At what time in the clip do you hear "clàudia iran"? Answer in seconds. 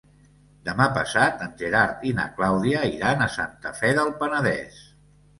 2.39-3.21